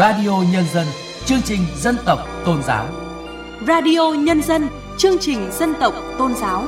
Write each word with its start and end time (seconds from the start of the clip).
Radio 0.00 0.42
Nhân 0.52 0.64
dân, 0.72 0.86
chương 1.24 1.42
trình 1.44 1.60
dân 1.76 1.96
tộc 2.04 2.18
tôn 2.44 2.62
giáo. 2.62 2.86
Radio 3.66 4.12
Nhân 4.18 4.42
dân, 4.42 4.68
chương 4.98 5.18
trình 5.20 5.50
dân 5.52 5.74
tộc 5.80 5.94
tôn 6.18 6.34
giáo. 6.34 6.64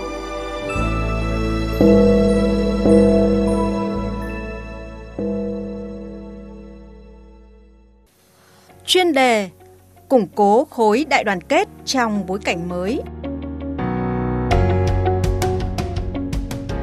Chuyên 8.87 9.13
đề 9.13 9.51
Củng 10.08 10.26
cố 10.35 10.64
khối 10.71 11.06
đại 11.08 11.24
đoàn 11.24 11.40
kết 11.40 11.69
trong 11.85 12.26
bối 12.26 12.38
cảnh 12.44 12.69
mới. 12.69 13.01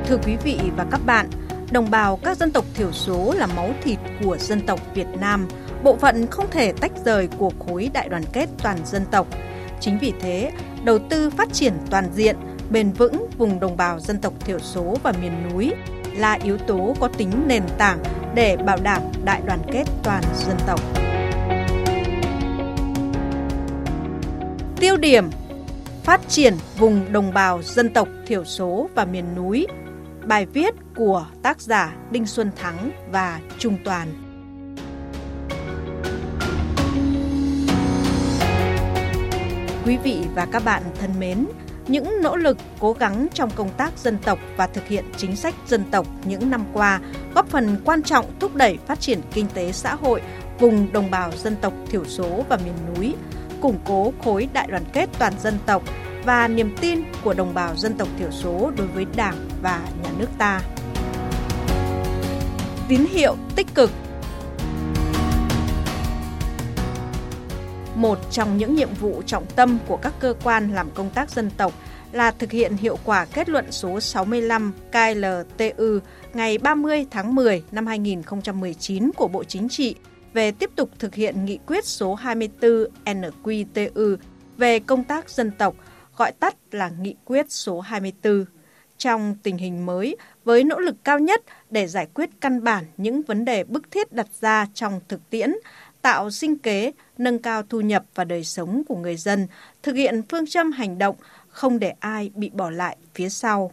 Thưa 0.05 0.18
quý 0.25 0.36
vị 0.43 0.59
và 0.77 0.86
các 0.91 1.02
bạn, 1.05 1.30
đồng 1.72 1.91
bào 1.91 2.20
các 2.23 2.38
dân 2.38 2.52
tộc 2.52 2.66
thiểu 2.73 2.91
số 2.91 3.34
là 3.38 3.47
máu 3.47 3.70
thịt 3.84 4.00
của 4.23 4.38
dân 4.38 4.61
tộc 4.61 4.80
Việt 4.94 5.08
Nam, 5.20 5.47
bộ 5.83 5.95
phận 5.95 6.27
không 6.27 6.45
thể 6.51 6.71
tách 6.71 6.91
rời 7.05 7.27
của 7.38 7.51
khối 7.67 7.89
đại 7.93 8.09
đoàn 8.09 8.23
kết 8.33 8.49
toàn 8.63 8.77
dân 8.85 9.05
tộc. 9.11 9.27
Chính 9.79 9.97
vì 9.99 10.13
thế, 10.21 10.52
đầu 10.83 10.99
tư 10.99 11.29
phát 11.29 11.53
triển 11.53 11.73
toàn 11.89 12.09
diện, 12.13 12.35
bền 12.69 12.91
vững 12.91 13.29
vùng 13.38 13.59
đồng 13.59 13.77
bào 13.77 13.99
dân 13.99 14.17
tộc 14.21 14.33
thiểu 14.39 14.59
số 14.59 14.97
và 15.03 15.13
miền 15.21 15.49
núi 15.49 15.73
là 16.15 16.33
yếu 16.43 16.57
tố 16.57 16.95
có 16.99 17.07
tính 17.07 17.31
nền 17.47 17.63
tảng 17.77 18.03
để 18.35 18.57
bảo 18.57 18.77
đảm 18.83 19.02
đại 19.23 19.41
đoàn 19.45 19.59
kết 19.71 19.83
toàn 20.03 20.23
dân 20.47 20.57
tộc. 20.67 20.79
Tiêu 24.80 24.97
điểm 24.97 25.30
Phát 26.03 26.21
triển 26.27 26.53
vùng 26.77 27.11
đồng 27.11 27.33
bào 27.33 27.61
dân 27.63 27.93
tộc 27.93 28.07
thiểu 28.27 28.43
số 28.43 28.89
và 28.95 29.05
miền 29.05 29.25
núi 29.35 29.67
Bài 30.25 30.45
viết 30.45 30.75
của 30.95 31.25
tác 31.43 31.61
giả 31.61 31.95
Đinh 32.11 32.25
Xuân 32.25 32.52
Thắng 32.55 32.91
và 33.11 33.39
Trung 33.58 33.77
Toàn 33.86 34.28
Quý 39.90 39.98
vị 39.98 40.22
và 40.36 40.48
các 40.52 40.66
bạn 40.66 40.84
thân 41.00 41.12
mến, 41.20 41.45
những 41.88 42.22
nỗ 42.22 42.36
lực 42.36 42.58
cố 42.80 42.94
gắng 42.94 43.28
trong 43.34 43.50
công 43.56 43.70
tác 43.78 43.98
dân 43.98 44.18
tộc 44.23 44.40
và 44.58 44.68
thực 44.68 44.88
hiện 44.88 45.06
chính 45.18 45.36
sách 45.36 45.56
dân 45.68 45.84
tộc 45.92 46.08
những 46.26 46.50
năm 46.50 46.66
qua 46.73 47.00
góp 47.36 47.48
phần 47.48 47.78
quan 47.86 48.04
trọng 48.04 48.26
thúc 48.40 48.56
đẩy 48.56 48.78
phát 48.88 49.00
triển 49.00 49.22
kinh 49.34 49.48
tế 49.54 49.72
xã 49.72 49.95
hội 49.95 50.22
vùng 50.60 50.94
đồng 50.94 51.12
bào 51.12 51.32
dân 51.32 51.56
tộc 51.62 51.73
thiểu 51.90 52.06
số 52.06 52.45
và 52.50 52.58
miền 52.58 52.73
núi, 52.95 53.16
củng 53.62 53.80
cố 53.86 54.14
khối 54.23 54.48
đại 54.54 54.67
đoàn 54.67 54.84
kết 54.94 55.10
toàn 55.20 55.34
dân 55.40 55.58
tộc 55.66 55.84
và 56.26 56.48
niềm 56.48 56.76
tin 56.82 57.04
của 57.23 57.34
đồng 57.34 57.54
bào 57.54 57.76
dân 57.76 57.94
tộc 57.98 58.08
thiểu 58.20 58.32
số 58.32 58.72
đối 58.78 58.88
với 58.88 59.06
Đảng 59.16 59.50
và 59.62 59.82
nhà 60.04 60.10
nước 60.17 60.30
ta. 60.38 60.62
Tín 62.88 63.06
hiệu 63.12 63.36
tích 63.56 63.67
cực 63.76 63.92
Một 68.00 68.19
trong 68.31 68.58
những 68.58 68.75
nhiệm 68.75 68.94
vụ 68.94 69.22
trọng 69.25 69.45
tâm 69.55 69.78
của 69.88 69.97
các 69.97 70.14
cơ 70.19 70.33
quan 70.44 70.73
làm 70.73 70.89
công 70.92 71.09
tác 71.09 71.30
dân 71.30 71.50
tộc 71.58 71.73
là 72.11 72.31
thực 72.31 72.52
hiện 72.52 72.78
hiệu 72.78 72.97
quả 73.05 73.25
kết 73.25 73.50
luận 73.50 73.72
số 73.72 74.00
65 74.00 74.73
KLTU 74.92 76.00
ngày 76.33 76.58
30 76.58 77.05
tháng 77.11 77.36
10 77.36 77.64
năm 77.72 77.86
2019 77.86 79.11
của 79.11 79.27
Bộ 79.27 79.44
Chính 79.44 79.70
trị 79.70 79.95
về 80.33 80.52
tiếp 80.52 80.70
tục 80.75 80.89
thực 81.00 81.16
hiện 81.16 81.45
nghị 81.45 81.59
quyết 81.67 81.86
số 81.86 82.16
24 82.16 82.72
NQTU 83.05 84.17
về 84.58 84.80
công 84.80 85.03
tác 85.03 85.30
dân 85.30 85.52
tộc, 85.52 85.75
gọi 86.17 86.31
tắt 86.31 86.55
là 86.72 86.89
nghị 87.02 87.16
quyết 87.25 87.52
số 87.52 87.80
24. 87.80 88.45
Trong 88.97 89.36
tình 89.44 89.58
hình 89.58 89.86
mới, 89.86 90.17
với 90.44 90.64
nỗ 90.64 90.80
lực 90.80 90.95
cao 91.03 91.20
nhất 91.20 91.42
để 91.70 91.88
giải 91.88 92.08
quyết 92.14 92.30
căn 92.42 92.64
bản 92.64 92.86
những 92.97 93.22
vấn 93.22 93.45
đề 93.45 93.64
bức 93.64 93.92
thiết 93.92 94.14
đặt 94.14 94.27
ra 94.42 94.67
trong 94.73 95.00
thực 95.08 95.30
tiễn, 95.30 95.52
tạo 96.02 96.31
sinh 96.31 96.58
kế, 96.58 96.92
nâng 97.17 97.39
cao 97.39 97.64
thu 97.64 97.82
nhập 97.82 98.05
và 98.15 98.23
đời 98.23 98.43
sống 98.43 98.83
của 98.87 98.95
người 98.95 99.17
dân, 99.17 99.48
thực 99.83 99.95
hiện 99.95 100.21
phương 100.30 100.48
châm 100.48 100.71
hành 100.71 100.98
động 100.98 101.15
không 101.49 101.80
để 101.80 101.93
ai 101.99 102.32
bị 102.36 102.49
bỏ 102.49 102.70
lại 102.70 102.98
phía 103.14 103.30
sau. 103.30 103.71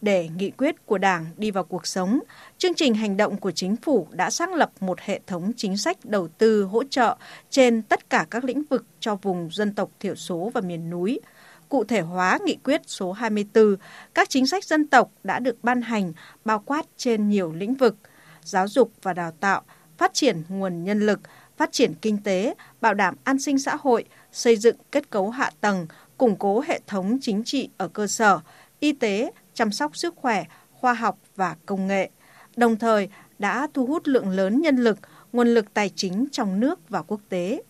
Để 0.00 0.28
nghị 0.36 0.50
quyết 0.50 0.86
của 0.86 0.98
Đảng 0.98 1.26
đi 1.36 1.50
vào 1.50 1.64
cuộc 1.64 1.86
sống, 1.86 2.20
chương 2.58 2.74
trình 2.74 2.94
hành 2.94 3.16
động 3.16 3.36
của 3.36 3.50
chính 3.50 3.76
phủ 3.76 4.06
đã 4.10 4.30
xác 4.30 4.52
lập 4.52 4.70
một 4.80 5.00
hệ 5.00 5.20
thống 5.26 5.52
chính 5.56 5.76
sách 5.76 5.96
đầu 6.04 6.28
tư 6.28 6.64
hỗ 6.64 6.84
trợ 6.84 7.16
trên 7.50 7.82
tất 7.82 8.10
cả 8.10 8.26
các 8.30 8.44
lĩnh 8.44 8.62
vực 8.70 8.84
cho 9.00 9.14
vùng 9.14 9.48
dân 9.52 9.74
tộc 9.74 9.90
thiểu 10.00 10.14
số 10.14 10.50
và 10.54 10.60
miền 10.60 10.90
núi. 10.90 11.20
Cụ 11.68 11.84
thể 11.84 12.00
hóa 12.00 12.38
nghị 12.44 12.56
quyết 12.64 12.82
số 12.86 13.12
24, 13.12 13.76
các 14.14 14.28
chính 14.28 14.46
sách 14.46 14.64
dân 14.64 14.86
tộc 14.86 15.10
đã 15.24 15.38
được 15.38 15.56
ban 15.64 15.82
hành 15.82 16.12
bao 16.44 16.62
quát 16.66 16.86
trên 16.96 17.28
nhiều 17.28 17.52
lĩnh 17.52 17.74
vực, 17.74 17.96
giáo 18.42 18.68
dục 18.68 18.92
và 19.02 19.12
đào 19.12 19.30
tạo, 19.40 19.62
phát 19.98 20.14
triển 20.14 20.42
nguồn 20.48 20.84
nhân 20.84 21.00
lực, 21.00 21.20
phát 21.56 21.72
triển 21.72 21.94
kinh 22.02 22.18
tế, 22.22 22.54
bảo 22.80 22.94
đảm 22.94 23.14
an 23.24 23.38
sinh 23.38 23.58
xã 23.58 23.76
hội, 23.80 24.04
xây 24.32 24.56
dựng 24.56 24.76
kết 24.92 25.10
cấu 25.10 25.30
hạ 25.30 25.50
tầng, 25.60 25.86
củng 26.18 26.36
cố 26.36 26.60
hệ 26.60 26.80
thống 26.86 27.18
chính 27.20 27.44
trị 27.44 27.68
ở 27.76 27.88
cơ 27.88 28.06
sở, 28.06 28.40
y 28.80 28.92
tế, 28.92 29.32
chăm 29.54 29.72
sóc 29.72 29.96
sức 29.96 30.14
khỏe, 30.16 30.44
khoa 30.72 30.94
học 30.94 31.18
và 31.36 31.56
công 31.66 31.86
nghệ. 31.86 32.10
Đồng 32.56 32.76
thời 32.76 33.08
đã 33.38 33.68
thu 33.74 33.86
hút 33.86 34.08
lượng 34.08 34.30
lớn 34.30 34.60
nhân 34.60 34.76
lực, 34.76 34.98
nguồn 35.32 35.48
lực 35.48 35.74
tài 35.74 35.90
chính 35.96 36.26
trong 36.32 36.60
nước 36.60 36.88
và 36.88 37.02
quốc 37.02 37.20
tế. 37.28 37.62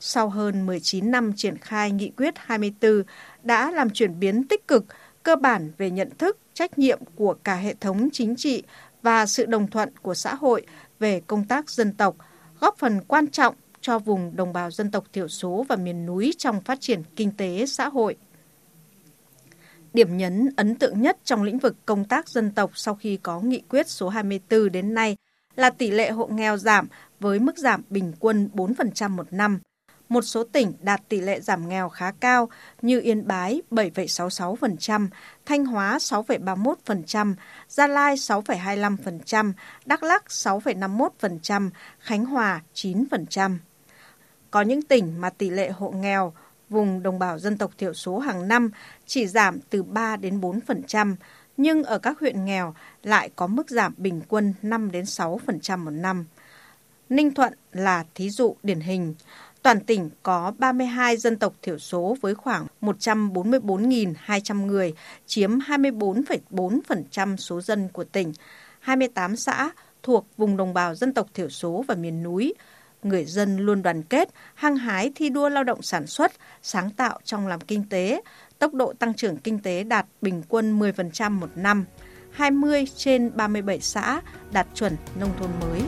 Sau 0.00 0.28
hơn 0.28 0.66
19 0.66 1.10
năm 1.10 1.32
triển 1.36 1.58
khai 1.58 1.90
nghị 1.90 2.10
quyết 2.16 2.34
24 2.36 3.02
đã 3.42 3.70
làm 3.70 3.90
chuyển 3.90 4.20
biến 4.20 4.48
tích 4.48 4.68
cực, 4.68 4.84
cơ 5.22 5.36
bản 5.36 5.72
về 5.78 5.90
nhận 5.90 6.10
thức, 6.18 6.38
trách 6.54 6.78
nhiệm 6.78 6.98
của 7.14 7.34
cả 7.34 7.54
hệ 7.54 7.74
thống 7.74 8.08
chính 8.12 8.36
trị 8.36 8.62
và 9.02 9.26
sự 9.26 9.46
đồng 9.46 9.70
thuận 9.70 9.88
của 10.02 10.14
xã 10.14 10.34
hội 10.34 10.66
về 11.00 11.20
công 11.26 11.44
tác 11.44 11.70
dân 11.70 11.92
tộc, 11.92 12.16
góp 12.60 12.78
phần 12.78 13.00
quan 13.08 13.26
trọng 13.28 13.54
cho 13.80 13.98
vùng 13.98 14.36
đồng 14.36 14.52
bào 14.52 14.70
dân 14.70 14.90
tộc 14.90 15.04
thiểu 15.12 15.28
số 15.28 15.66
và 15.68 15.76
miền 15.76 16.06
núi 16.06 16.34
trong 16.38 16.60
phát 16.60 16.80
triển 16.80 17.02
kinh 17.16 17.30
tế 17.36 17.66
xã 17.66 17.88
hội. 17.88 18.16
Điểm 19.92 20.16
nhấn 20.16 20.48
ấn 20.56 20.74
tượng 20.74 21.02
nhất 21.02 21.18
trong 21.24 21.42
lĩnh 21.42 21.58
vực 21.58 21.76
công 21.86 22.04
tác 22.04 22.28
dân 22.28 22.50
tộc 22.50 22.70
sau 22.74 22.94
khi 22.94 23.16
có 23.16 23.40
nghị 23.40 23.62
quyết 23.68 23.88
số 23.88 24.08
24 24.08 24.72
đến 24.72 24.94
nay 24.94 25.16
là 25.56 25.70
tỷ 25.70 25.90
lệ 25.90 26.10
hộ 26.10 26.26
nghèo 26.26 26.56
giảm 26.56 26.88
với 27.20 27.38
mức 27.38 27.58
giảm 27.58 27.82
bình 27.90 28.12
quân 28.20 28.50
4% 28.54 29.10
một 29.10 29.32
năm. 29.32 29.60
Một 30.10 30.22
số 30.22 30.44
tỉnh 30.44 30.72
đạt 30.82 31.00
tỷ 31.08 31.20
lệ 31.20 31.40
giảm 31.40 31.68
nghèo 31.68 31.88
khá 31.88 32.12
cao 32.20 32.48
như 32.82 33.00
Yên 33.00 33.26
Bái 33.26 33.62
7,66%, 33.70 35.08
Thanh 35.46 35.64
Hóa 35.64 35.98
6,31%, 35.98 37.34
Gia 37.68 37.86
Lai 37.86 38.14
6,25%, 38.14 39.52
Đắk 39.86 40.02
Lắc 40.02 40.24
6,51%, 40.28 41.70
Khánh 41.98 42.24
Hòa 42.24 42.60
9%. 42.74 43.58
Có 44.50 44.62
những 44.62 44.82
tỉnh 44.82 45.20
mà 45.20 45.30
tỷ 45.30 45.50
lệ 45.50 45.70
hộ 45.70 45.90
nghèo 45.90 46.32
vùng 46.68 47.02
đồng 47.02 47.18
bào 47.18 47.38
dân 47.38 47.58
tộc 47.58 47.70
thiểu 47.78 47.94
số 47.94 48.18
hàng 48.18 48.48
năm 48.48 48.70
chỉ 49.06 49.26
giảm 49.26 49.60
từ 49.70 49.82
3 49.82 50.16
đến 50.16 50.40
4%, 50.40 51.14
nhưng 51.56 51.84
ở 51.84 51.98
các 51.98 52.20
huyện 52.20 52.44
nghèo 52.44 52.74
lại 53.02 53.30
có 53.36 53.46
mức 53.46 53.70
giảm 53.70 53.94
bình 53.96 54.20
quân 54.28 54.54
5 54.62 54.90
đến 54.90 55.04
6% 55.04 55.78
một 55.78 55.90
năm. 55.90 56.24
Ninh 57.08 57.34
Thuận 57.34 57.52
là 57.72 58.04
thí 58.14 58.30
dụ 58.30 58.56
điển 58.62 58.80
hình. 58.80 59.14
Toàn 59.62 59.80
tỉnh 59.80 60.10
có 60.22 60.52
32 60.58 61.16
dân 61.16 61.38
tộc 61.38 61.52
thiểu 61.62 61.78
số 61.78 62.16
với 62.20 62.34
khoảng 62.34 62.66
144.200 62.80 64.66
người, 64.66 64.94
chiếm 65.26 65.58
24,4% 65.58 67.36
số 67.36 67.60
dân 67.60 67.88
của 67.92 68.04
tỉnh. 68.04 68.32
28 68.80 69.36
xã 69.36 69.70
thuộc 70.02 70.26
vùng 70.36 70.56
đồng 70.56 70.74
bào 70.74 70.94
dân 70.94 71.14
tộc 71.14 71.26
thiểu 71.34 71.48
số 71.48 71.84
và 71.88 71.94
miền 71.94 72.22
núi. 72.22 72.54
Người 73.02 73.24
dân 73.24 73.58
luôn 73.58 73.82
đoàn 73.82 74.02
kết, 74.02 74.28
hăng 74.54 74.76
hái 74.76 75.12
thi 75.14 75.28
đua 75.28 75.48
lao 75.48 75.64
động 75.64 75.82
sản 75.82 76.06
xuất, 76.06 76.32
sáng 76.62 76.90
tạo 76.90 77.18
trong 77.24 77.46
làm 77.46 77.60
kinh 77.60 77.84
tế. 77.88 78.22
Tốc 78.58 78.74
độ 78.74 78.92
tăng 78.92 79.14
trưởng 79.14 79.36
kinh 79.36 79.58
tế 79.58 79.84
đạt 79.84 80.06
bình 80.20 80.42
quân 80.48 80.78
10% 80.78 81.30
một 81.30 81.50
năm. 81.54 81.84
20 82.30 82.84
trên 82.96 83.30
37 83.36 83.80
xã 83.80 84.20
đạt 84.52 84.66
chuẩn 84.74 84.96
nông 85.20 85.30
thôn 85.38 85.50
mới 85.60 85.80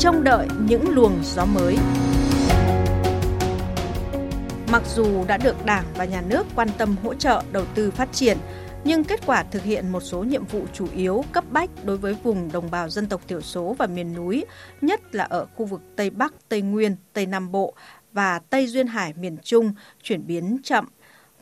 trông 0.00 0.24
đợi 0.24 0.48
những 0.68 0.94
luồng 0.94 1.18
gió 1.22 1.44
mới. 1.44 1.76
Mặc 4.72 4.82
dù 4.94 5.24
đã 5.26 5.36
được 5.36 5.64
Đảng 5.64 5.84
và 5.96 6.04
Nhà 6.04 6.22
nước 6.28 6.46
quan 6.54 6.68
tâm 6.78 6.96
hỗ 7.02 7.14
trợ 7.14 7.42
đầu 7.52 7.64
tư 7.74 7.90
phát 7.90 8.12
triển, 8.12 8.38
nhưng 8.84 9.04
kết 9.04 9.20
quả 9.26 9.42
thực 9.42 9.62
hiện 9.62 9.92
một 9.92 10.00
số 10.00 10.24
nhiệm 10.24 10.44
vụ 10.44 10.64
chủ 10.72 10.86
yếu 10.94 11.24
cấp 11.32 11.44
bách 11.50 11.70
đối 11.84 11.96
với 11.96 12.16
vùng 12.22 12.52
đồng 12.52 12.70
bào 12.70 12.88
dân 12.88 13.06
tộc 13.06 13.20
thiểu 13.28 13.40
số 13.40 13.74
và 13.78 13.86
miền 13.86 14.14
núi, 14.14 14.44
nhất 14.80 15.14
là 15.14 15.24
ở 15.24 15.46
khu 15.56 15.66
vực 15.66 15.80
Tây 15.96 16.10
Bắc, 16.10 16.34
Tây 16.48 16.62
Nguyên, 16.62 16.96
Tây 17.12 17.26
Nam 17.26 17.52
Bộ 17.52 17.74
và 18.12 18.38
Tây 18.50 18.66
Duyên 18.66 18.86
Hải 18.86 19.12
miền 19.12 19.36
Trung 19.42 19.72
chuyển 20.02 20.26
biến 20.26 20.58
chậm. 20.62 20.88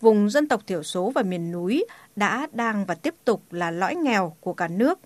Vùng 0.00 0.30
dân 0.30 0.48
tộc 0.48 0.60
thiểu 0.66 0.82
số 0.82 1.12
và 1.14 1.22
miền 1.22 1.52
núi 1.52 1.86
đã, 2.16 2.46
đang 2.52 2.84
và 2.84 2.94
tiếp 2.94 3.14
tục 3.24 3.42
là 3.50 3.70
lõi 3.70 3.94
nghèo 3.94 4.36
của 4.40 4.54
cả 4.54 4.68
nước 4.68 4.98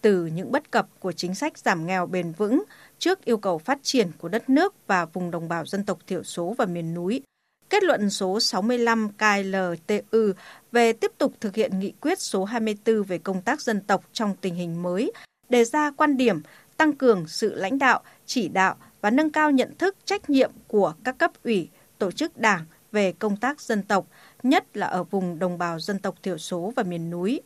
từ 0.00 0.26
những 0.26 0.52
bất 0.52 0.70
cập 0.70 0.88
của 1.00 1.12
chính 1.12 1.34
sách 1.34 1.58
giảm 1.58 1.86
nghèo 1.86 2.06
bền 2.06 2.32
vững 2.32 2.62
trước 2.98 3.24
yêu 3.24 3.36
cầu 3.36 3.58
phát 3.58 3.78
triển 3.82 4.10
của 4.18 4.28
đất 4.28 4.50
nước 4.50 4.74
và 4.86 5.04
vùng 5.04 5.30
đồng 5.30 5.48
bào 5.48 5.66
dân 5.66 5.84
tộc 5.84 5.98
thiểu 6.06 6.22
số 6.22 6.54
và 6.58 6.64
miền 6.64 6.94
núi. 6.94 7.22
Kết 7.70 7.82
luận 7.82 8.10
số 8.10 8.40
65 8.40 9.08
KLTU 9.18 10.32
về 10.72 10.92
tiếp 10.92 11.12
tục 11.18 11.32
thực 11.40 11.54
hiện 11.54 11.78
nghị 11.78 11.92
quyết 12.00 12.20
số 12.20 12.44
24 12.44 13.02
về 13.02 13.18
công 13.18 13.42
tác 13.42 13.60
dân 13.60 13.80
tộc 13.80 14.04
trong 14.12 14.34
tình 14.40 14.54
hình 14.54 14.82
mới 14.82 15.12
đề 15.48 15.64
ra 15.64 15.90
quan 15.90 16.16
điểm 16.16 16.40
tăng 16.76 16.92
cường 16.92 17.28
sự 17.28 17.54
lãnh 17.54 17.78
đạo, 17.78 18.02
chỉ 18.26 18.48
đạo 18.48 18.76
và 19.00 19.10
nâng 19.10 19.30
cao 19.30 19.50
nhận 19.50 19.74
thức 19.78 19.96
trách 20.04 20.30
nhiệm 20.30 20.50
của 20.68 20.94
các 21.04 21.18
cấp 21.18 21.30
ủy, 21.44 21.68
tổ 21.98 22.10
chức 22.10 22.38
đảng 22.38 22.64
về 22.92 23.12
công 23.12 23.36
tác 23.36 23.60
dân 23.60 23.82
tộc, 23.82 24.06
nhất 24.42 24.76
là 24.76 24.86
ở 24.86 25.04
vùng 25.04 25.38
đồng 25.38 25.58
bào 25.58 25.80
dân 25.80 25.98
tộc 25.98 26.14
thiểu 26.22 26.38
số 26.38 26.72
và 26.76 26.82
miền 26.82 27.10
núi. 27.10 27.40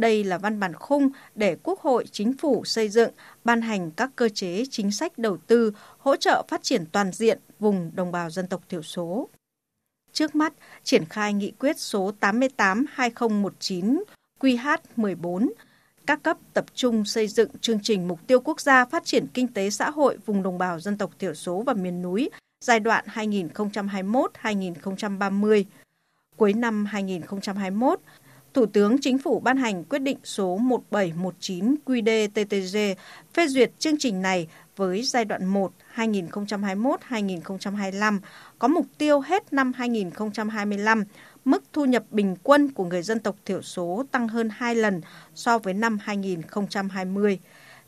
Đây 0.00 0.24
là 0.24 0.38
văn 0.38 0.60
bản 0.60 0.74
khung 0.74 1.08
để 1.34 1.56
Quốc 1.62 1.80
hội, 1.80 2.04
Chính 2.12 2.36
phủ 2.36 2.64
xây 2.64 2.88
dựng, 2.88 3.10
ban 3.44 3.60
hành 3.60 3.90
các 3.90 4.10
cơ 4.16 4.28
chế 4.28 4.64
chính 4.70 4.90
sách 4.90 5.18
đầu 5.18 5.36
tư, 5.36 5.72
hỗ 5.98 6.16
trợ 6.16 6.42
phát 6.48 6.62
triển 6.62 6.84
toàn 6.92 7.12
diện 7.12 7.38
vùng 7.58 7.90
đồng 7.94 8.12
bào 8.12 8.30
dân 8.30 8.46
tộc 8.46 8.60
thiểu 8.68 8.82
số. 8.82 9.28
Trước 10.12 10.34
mắt, 10.34 10.52
triển 10.84 11.04
khai 11.04 11.32
nghị 11.32 11.50
quyết 11.50 11.78
số 11.78 12.12
88-2019 12.20 14.02
QH14, 14.40 15.50
các 16.06 16.22
cấp 16.22 16.36
tập 16.54 16.64
trung 16.74 17.04
xây 17.04 17.28
dựng 17.28 17.50
chương 17.60 17.80
trình 17.82 18.08
mục 18.08 18.20
tiêu 18.26 18.40
quốc 18.40 18.60
gia 18.60 18.84
phát 18.84 19.04
triển 19.04 19.26
kinh 19.34 19.48
tế 19.48 19.70
xã 19.70 19.90
hội 19.90 20.18
vùng 20.26 20.42
đồng 20.42 20.58
bào 20.58 20.80
dân 20.80 20.98
tộc 20.98 21.10
thiểu 21.18 21.34
số 21.34 21.62
và 21.66 21.74
miền 21.74 22.02
núi 22.02 22.30
giai 22.64 22.80
đoạn 22.80 23.04
2021-2030. 23.06 25.64
Cuối 26.36 26.52
năm 26.52 26.84
2021, 26.84 28.00
Thủ 28.54 28.66
tướng 28.66 29.00
Chính 29.00 29.18
phủ 29.18 29.40
ban 29.40 29.56
hành 29.56 29.84
quyết 29.84 29.98
định 29.98 30.18
số 30.24 30.56
1719 30.56 31.74
QĐ-TTG 31.86 32.94
phê 33.34 33.46
duyệt 33.46 33.70
chương 33.78 33.98
trình 33.98 34.22
này 34.22 34.48
với 34.76 35.02
giai 35.02 35.24
đoạn 35.24 35.46
1 35.46 35.72
2021-2025 35.96 38.18
có 38.58 38.68
mục 38.68 38.86
tiêu 38.98 39.20
hết 39.20 39.52
năm 39.52 39.72
2025 39.76 41.04
mức 41.44 41.62
thu 41.72 41.84
nhập 41.84 42.04
bình 42.10 42.36
quân 42.42 42.70
của 42.70 42.84
người 42.84 43.02
dân 43.02 43.20
tộc 43.20 43.36
thiểu 43.44 43.62
số 43.62 44.04
tăng 44.10 44.28
hơn 44.28 44.48
2 44.52 44.74
lần 44.74 45.00
so 45.34 45.58
với 45.58 45.74
năm 45.74 45.98
2020. 46.02 47.38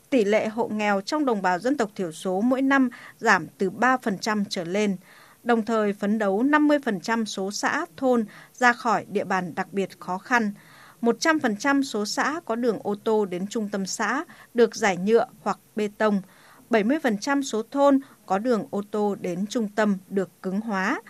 Tỷ 0.09 0.25
lệ 0.25 0.47
hộ 0.47 0.67
nghèo 0.67 1.01
trong 1.01 1.25
đồng 1.25 1.41
bào 1.41 1.59
dân 1.59 1.77
tộc 1.77 1.91
thiểu 1.95 2.11
số 2.11 2.41
mỗi 2.41 2.61
năm 2.61 2.89
giảm 3.19 3.47
từ 3.57 3.69
3% 3.69 4.43
trở 4.49 4.63
lên, 4.63 4.97
đồng 5.43 5.65
thời 5.65 5.93
phấn 5.93 6.19
đấu 6.19 6.43
50% 6.43 7.25
số 7.25 7.51
xã, 7.51 7.85
thôn 7.97 8.25
ra 8.53 8.73
khỏi 8.73 9.05
địa 9.09 9.23
bàn 9.23 9.55
đặc 9.55 9.67
biệt 9.71 9.99
khó 9.99 10.17
khăn. 10.17 10.53
100% 11.01 11.83
số 11.83 12.05
xã 12.05 12.39
có 12.45 12.55
đường 12.55 12.79
ô 12.83 12.95
tô 13.03 13.25
đến 13.25 13.47
trung 13.47 13.69
tâm 13.69 13.85
xã 13.85 14.23
được 14.53 14.75
giải 14.75 14.97
nhựa 14.97 15.25
hoặc 15.41 15.59
bê 15.75 15.89
tông. 15.97 16.21
70% 16.69 17.41
số 17.41 17.63
thôn 17.71 17.99
có 18.25 18.37
đường 18.37 18.67
ô 18.69 18.81
tô 18.91 19.15
đến 19.15 19.47
trung 19.47 19.69
tâm 19.75 19.97
được 20.09 20.29
cứng 20.41 20.59
hóa. 20.61 21.01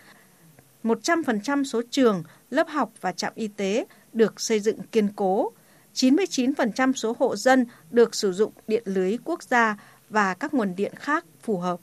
100% 0.83 1.63
số 1.63 1.81
trường, 1.89 2.23
lớp 2.49 2.67
học 2.69 2.91
và 3.01 3.11
trạm 3.11 3.33
y 3.35 3.47
tế 3.47 3.85
được 4.13 4.41
xây 4.41 4.59
dựng 4.59 4.79
kiên 4.91 5.07
cố. 5.15 5.51
99% 5.93 6.93
số 6.93 7.15
hộ 7.19 7.35
dân 7.35 7.65
được 7.91 8.15
sử 8.15 8.33
dụng 8.33 8.53
điện 8.67 8.83
lưới 8.85 9.17
quốc 9.25 9.43
gia 9.43 9.77
và 10.09 10.33
các 10.33 10.53
nguồn 10.53 10.75
điện 10.75 10.93
khác 10.95 11.25
phù 11.41 11.57
hợp. 11.57 11.79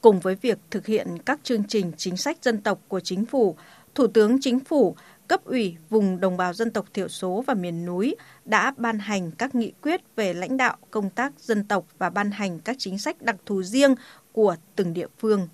Cùng 0.00 0.20
với 0.20 0.34
việc 0.34 0.58
thực 0.70 0.86
hiện 0.86 1.18
các 1.26 1.40
chương 1.42 1.64
trình 1.64 1.92
chính 1.96 2.16
sách 2.16 2.38
dân 2.42 2.60
tộc 2.62 2.80
của 2.88 3.00
chính 3.00 3.26
phủ, 3.26 3.56
Thủ 3.94 4.06
tướng 4.06 4.40
Chính 4.40 4.60
phủ, 4.60 4.96
cấp 5.28 5.44
ủy 5.44 5.76
vùng 5.90 6.20
đồng 6.20 6.36
bào 6.36 6.52
dân 6.52 6.70
tộc 6.70 6.86
thiểu 6.94 7.08
số 7.08 7.44
và 7.46 7.54
miền 7.54 7.86
núi 7.86 8.16
đã 8.44 8.72
ban 8.76 8.98
hành 8.98 9.30
các 9.30 9.54
nghị 9.54 9.72
quyết 9.82 10.00
về 10.16 10.34
lãnh 10.34 10.56
đạo 10.56 10.76
công 10.90 11.10
tác 11.10 11.32
dân 11.38 11.64
tộc 11.64 11.84
và 11.98 12.10
ban 12.10 12.30
hành 12.30 12.60
các 12.60 12.76
chính 12.78 12.98
sách 12.98 13.22
đặc 13.22 13.36
thù 13.46 13.62
riêng 13.62 13.94
của 14.32 14.56
từng 14.76 14.94
địa 14.94 15.06
phương. 15.18 15.48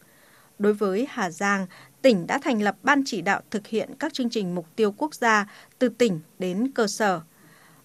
Đối 0.58 0.74
với 0.74 1.06
Hà 1.10 1.30
Giang, 1.30 1.66
tỉnh 2.02 2.26
đã 2.26 2.38
thành 2.38 2.62
lập 2.62 2.76
ban 2.82 3.02
chỉ 3.06 3.22
đạo 3.22 3.40
thực 3.50 3.66
hiện 3.66 3.90
các 3.98 4.12
chương 4.12 4.30
trình 4.30 4.54
mục 4.54 4.66
tiêu 4.76 4.92
quốc 4.92 5.14
gia 5.14 5.48
từ 5.78 5.88
tỉnh 5.88 6.20
đến 6.38 6.70
cơ 6.74 6.86
sở. 6.86 7.20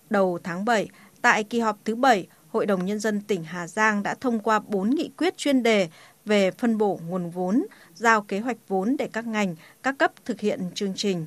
Đầu 0.10 0.40
tháng 0.44 0.66
7, 0.66 0.90
tại 1.22 1.44
kỳ 1.44 1.60
họp 1.60 1.78
thứ 1.86 1.96
7, 1.96 2.28
Hội 2.51 2.66
đồng 2.66 2.86
Nhân 2.86 3.00
dân 3.00 3.22
tỉnh 3.22 3.44
Hà 3.44 3.68
Giang 3.68 4.04
đã 4.04 4.16
thông 4.22 4.40
qua 4.40 4.60
4 4.60 4.90
nghị 4.90 5.10
quyết 5.18 5.38
chuyên 5.38 5.63
đề 5.63 5.90
về 6.25 6.51
phân 6.51 6.78
bổ 6.78 7.00
nguồn 7.07 7.30
vốn, 7.30 7.66
giao 7.96 8.22
kế 8.22 8.40
hoạch 8.40 8.57
vốn 8.68 8.96
để 9.00 9.10
các 9.13 9.28
ngành, 9.28 9.56
các 9.84 9.96
cấp 9.98 10.12
thực 10.25 10.40
hiện 10.40 10.62
chương 10.75 10.94
trình. 10.96 11.25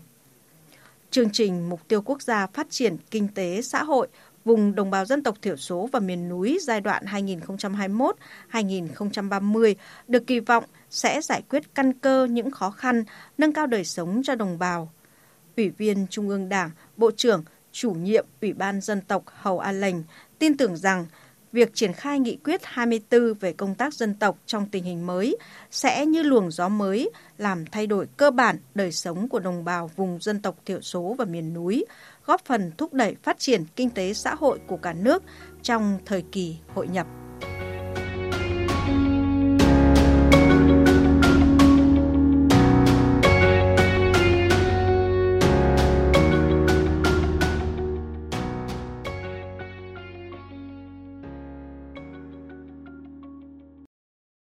Chương 1.11 1.31
trình 1.31 1.69
Mục 1.69 1.89
tiêu 1.89 2.03
Quốc 2.03 2.23
gia 2.23 2.47
Phát 2.47 2.67
triển 2.71 2.97
Kinh 3.11 3.29
tế 3.29 3.63
Xã 3.63 3.83
hội 3.83 4.09
vùng 4.45 4.75
đồng 4.75 4.91
bào 4.91 5.05
dân 5.05 5.23
tộc 5.23 5.37
thiểu 5.43 5.57
số 5.57 5.89
và 5.93 6.01
miền 6.01 6.29
núi 6.29 6.59
giai 6.63 6.81
đoạn 6.81 7.05
2021-2030 8.53 9.75
được 10.09 10.27
kỳ 10.27 10.41
vọng 10.41 10.65
sẽ 10.91 11.21
giải 11.21 11.43
quyết 11.49 11.75
căn 11.75 11.93
cơ 11.93 12.27
những 12.31 12.51
khó 12.51 12.71
khăn, 12.71 13.05
nâng 13.39 13.53
cao 13.53 13.67
đời 13.67 13.85
sống 13.85 14.23
cho 14.25 14.35
đồng 14.35 14.59
bào. 14.59 14.91
Ủy 15.57 15.71
viên 15.71 16.07
Trung 16.11 16.29
ương 16.29 16.49
Đảng, 16.49 16.71
Bộ 16.97 17.11
trưởng, 17.17 17.45
chủ 17.73 17.91
nhiệm 17.93 18.27
Ủy 18.41 18.53
ban 18.53 18.81
Dân 18.81 19.01
tộc 19.01 19.25
Hầu 19.27 19.59
A 19.59 19.73
lành 19.73 20.03
tin 20.39 20.57
tưởng 20.57 20.77
rằng 20.77 21.07
việc 21.53 21.75
triển 21.75 21.93
khai 21.93 22.21
nghị 22.21 22.37
quyết 22.45 22.61
24 22.65 23.35
về 23.35 23.53
công 23.53 23.75
tác 23.75 23.95
dân 23.95 24.15
tộc 24.15 24.39
trong 24.47 24.67
tình 24.67 24.85
hình 24.85 25.07
mới 25.07 25.37
sẽ 25.71 26.07
như 26.07 26.23
luồng 26.23 26.51
gió 26.51 26.69
mới 26.69 27.11
làm 27.39 27.67
thay 27.67 27.87
đổi 27.87 28.07
cơ 28.17 28.31
bản 28.31 28.57
đời 28.75 28.93
sống 28.93 29.29
của 29.29 29.39
đồng 29.39 29.65
bào 29.65 29.91
vùng 29.97 30.19
dân 30.21 30.43
tộc 30.43 30.57
thiểu 30.65 30.81
số 30.81 31.15
và 31.19 31.25
miền 31.25 31.55
núi, 31.55 31.85
góp 32.27 32.45
phần 32.45 32.73
thúc 32.79 32.95
đẩy 32.95 33.17
phát 33.23 33.39
triển 33.39 33.65
kinh 33.77 33.91
tế 33.91 34.13
xã 34.13 34.35
hội 34.35 34.59
của 34.67 34.77
cả 34.77 34.93
nước 34.93 35.23
trong 35.63 35.99
thời 36.05 36.23
kỳ 36.33 36.57
hội 36.75 36.89
nhập. 36.89 37.22